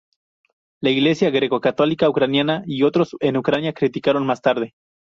[0.81, 4.73] La Iglesia greco-católica ucraniana y otros en Ucrania criticaron más tarde.